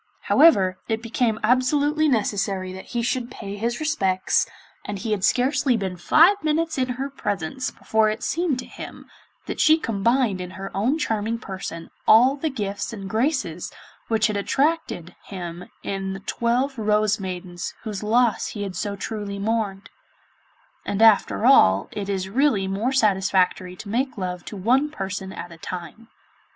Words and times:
However, 0.21 0.79
it 0.87 1.03
became 1.03 1.39
absolutely 1.43 2.07
necessary 2.09 2.73
that 2.73 2.85
he 2.85 3.03
should 3.03 3.29
pay 3.29 3.55
his 3.55 3.79
respects, 3.79 4.47
and 4.83 4.97
he 4.97 5.11
had 5.11 5.23
scarcely 5.23 5.77
been 5.77 5.95
five 5.95 6.43
minutes 6.43 6.79
in 6.79 6.89
her 6.97 7.07
presence 7.07 7.69
before 7.69 8.09
it 8.09 8.23
seemed 8.23 8.57
to 8.57 8.65
him 8.65 9.05
that 9.45 9.59
she 9.59 9.77
combined 9.77 10.41
in 10.41 10.49
her 10.57 10.71
own 10.75 10.97
charming 10.97 11.37
person 11.37 11.91
all 12.07 12.35
the 12.35 12.49
gifts 12.49 12.91
and 12.93 13.11
graces 13.11 13.71
which 14.07 14.25
had 14.25 14.37
so 14.37 14.39
attracted 14.39 15.15
him 15.25 15.65
in 15.83 16.13
the 16.13 16.19
twelve 16.21 16.79
Rose 16.79 17.19
maidens 17.19 17.75
whose 17.83 18.01
loss 18.01 18.47
he 18.47 18.63
had 18.63 18.75
so 18.75 18.95
truly 18.95 19.37
mourned; 19.37 19.91
and 20.83 21.03
after 21.03 21.45
all 21.45 21.89
it 21.91 22.09
is 22.09 22.27
really 22.27 22.67
more 22.67 22.91
satisfactory 22.91 23.75
to 23.75 23.87
make 23.87 24.17
love 24.17 24.43
to 24.45 24.57
one 24.57 24.89
person 24.89 25.31
at 25.31 25.51
a 25.51 25.57
time. 25.57 26.07